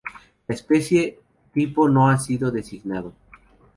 La 0.47 0.55
especie 0.55 1.19
tipo 1.53 1.87
no 1.87 2.09
ha 2.09 2.17
sido 2.17 2.49
designado. 2.49 3.13